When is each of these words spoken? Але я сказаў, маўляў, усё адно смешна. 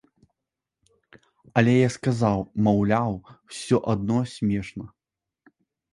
Але 1.61 1.75
я 1.75 1.89
сказаў, 1.97 2.39
маўляў, 2.69 3.11
усё 3.53 3.75
адно 3.95 4.19
смешна. 4.37 4.85